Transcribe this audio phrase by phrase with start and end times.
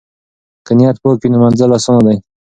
[0.65, 2.17] که نیت پاک وي نو منزل اسانه دی.